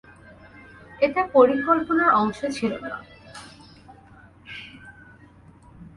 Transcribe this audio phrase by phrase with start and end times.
[1.01, 2.93] এটা পরিকল্পনার অংশ ছিল না।